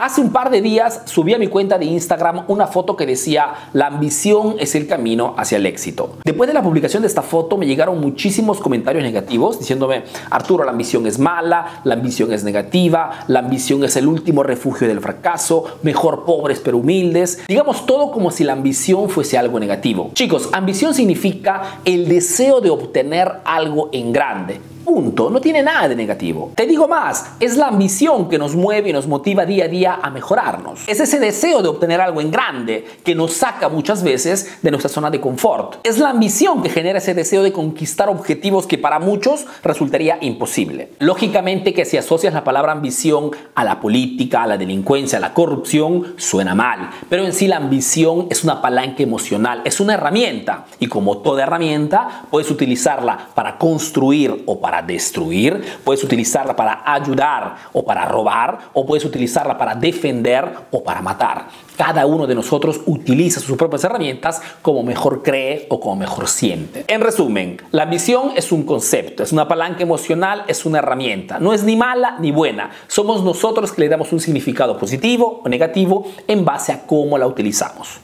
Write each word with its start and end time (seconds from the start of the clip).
Hace 0.00 0.20
un 0.20 0.30
par 0.30 0.50
de 0.50 0.62
días 0.62 1.02
subí 1.06 1.34
a 1.34 1.38
mi 1.38 1.48
cuenta 1.48 1.76
de 1.76 1.86
Instagram 1.86 2.44
una 2.46 2.68
foto 2.68 2.94
que 2.94 3.04
decía 3.04 3.52
la 3.72 3.88
ambición 3.88 4.54
es 4.60 4.76
el 4.76 4.86
camino 4.86 5.34
hacia 5.36 5.56
el 5.56 5.66
éxito. 5.66 6.18
Después 6.24 6.46
de 6.46 6.54
la 6.54 6.62
publicación 6.62 7.02
de 7.02 7.08
esta 7.08 7.22
foto 7.22 7.56
me 7.56 7.66
llegaron 7.66 8.00
muchísimos 8.00 8.60
comentarios 8.60 9.02
negativos 9.02 9.58
diciéndome 9.58 10.04
Arturo 10.30 10.62
la 10.62 10.70
ambición 10.70 11.04
es 11.08 11.18
mala, 11.18 11.80
la 11.82 11.94
ambición 11.94 12.32
es 12.32 12.44
negativa, 12.44 13.24
la 13.26 13.40
ambición 13.40 13.82
es 13.82 13.96
el 13.96 14.06
último 14.06 14.44
refugio 14.44 14.86
del 14.86 15.00
fracaso, 15.00 15.64
mejor 15.82 16.24
pobres 16.24 16.60
pero 16.60 16.78
humildes. 16.78 17.40
Digamos 17.48 17.84
todo 17.84 18.12
como 18.12 18.30
si 18.30 18.44
la 18.44 18.52
ambición 18.52 19.10
fuese 19.10 19.36
algo 19.36 19.58
negativo. 19.58 20.12
Chicos, 20.14 20.48
ambición 20.52 20.94
significa 20.94 21.80
el 21.84 22.06
deseo 22.06 22.60
de 22.60 22.70
obtener 22.70 23.40
algo 23.44 23.88
en 23.90 24.12
grande 24.12 24.60
Punto, 24.88 25.28
no 25.28 25.38
tiene 25.38 25.62
nada 25.62 25.86
de 25.86 25.94
negativo. 25.94 26.52
Te 26.54 26.64
digo 26.64 26.88
más, 26.88 27.32
es 27.40 27.58
la 27.58 27.66
ambición 27.66 28.26
que 28.30 28.38
nos 28.38 28.56
mueve 28.56 28.88
y 28.88 28.92
nos 28.94 29.06
motiva 29.06 29.44
día 29.44 29.66
a 29.66 29.68
día 29.68 29.87
a 29.94 30.10
mejorarnos. 30.10 30.80
Es 30.86 31.00
ese 31.00 31.18
deseo 31.18 31.62
de 31.62 31.68
obtener 31.68 32.00
algo 32.00 32.20
en 32.20 32.30
grande 32.30 32.86
que 33.04 33.14
nos 33.14 33.32
saca 33.32 33.68
muchas 33.68 34.02
veces 34.02 34.58
de 34.62 34.70
nuestra 34.70 34.88
zona 34.88 35.10
de 35.10 35.20
confort. 35.20 35.86
Es 35.86 35.98
la 35.98 36.10
ambición 36.10 36.62
que 36.62 36.70
genera 36.70 36.98
ese 36.98 37.14
deseo 37.14 37.42
de 37.42 37.52
conquistar 37.52 38.08
objetivos 38.08 38.66
que 38.66 38.78
para 38.78 38.98
muchos 38.98 39.46
resultaría 39.62 40.18
imposible. 40.20 40.92
Lógicamente 40.98 41.74
que 41.74 41.84
si 41.84 41.96
asocias 41.96 42.34
la 42.34 42.44
palabra 42.44 42.72
ambición 42.72 43.30
a 43.54 43.64
la 43.64 43.80
política, 43.80 44.42
a 44.42 44.46
la 44.46 44.58
delincuencia, 44.58 45.18
a 45.18 45.20
la 45.20 45.34
corrupción, 45.34 46.14
suena 46.16 46.54
mal. 46.54 46.90
Pero 47.08 47.24
en 47.24 47.32
sí 47.32 47.46
la 47.46 47.56
ambición 47.56 48.26
es 48.30 48.44
una 48.44 48.60
palanca 48.60 49.02
emocional, 49.02 49.62
es 49.64 49.80
una 49.80 49.94
herramienta. 49.94 50.66
Y 50.78 50.86
como 50.86 51.18
toda 51.18 51.42
herramienta, 51.44 52.26
puedes 52.30 52.50
utilizarla 52.50 53.28
para 53.34 53.58
construir 53.58 54.42
o 54.46 54.60
para 54.60 54.82
destruir, 54.82 55.78
puedes 55.84 56.04
utilizarla 56.04 56.56
para 56.56 56.82
ayudar 56.92 57.56
o 57.72 57.84
para 57.84 58.04
robar, 58.04 58.58
o 58.72 58.86
puedes 58.86 59.04
utilizarla 59.04 59.58
para 59.58 59.74
defender 59.78 60.48
o 60.70 60.82
para 60.82 61.02
matar. 61.02 61.48
Cada 61.76 62.06
uno 62.06 62.26
de 62.26 62.34
nosotros 62.34 62.80
utiliza 62.86 63.40
sus 63.40 63.56
propias 63.56 63.84
herramientas 63.84 64.42
como 64.62 64.82
mejor 64.82 65.22
cree 65.22 65.66
o 65.70 65.80
como 65.80 65.96
mejor 65.96 66.28
siente. 66.28 66.84
En 66.88 67.00
resumen, 67.00 67.62
la 67.70 67.84
ambición 67.84 68.32
es 68.36 68.50
un 68.52 68.64
concepto, 68.64 69.22
es 69.22 69.32
una 69.32 69.46
palanca 69.46 69.82
emocional, 69.82 70.44
es 70.48 70.66
una 70.66 70.78
herramienta. 70.78 71.38
No 71.38 71.52
es 71.52 71.62
ni 71.62 71.76
mala 71.76 72.16
ni 72.18 72.32
buena. 72.32 72.70
Somos 72.88 73.22
nosotros 73.22 73.72
que 73.72 73.82
le 73.82 73.88
damos 73.88 74.12
un 74.12 74.20
significado 74.20 74.78
positivo 74.78 75.40
o 75.44 75.48
negativo 75.48 76.06
en 76.26 76.44
base 76.44 76.72
a 76.72 76.86
cómo 76.86 77.16
la 77.18 77.26
utilizamos. 77.26 78.00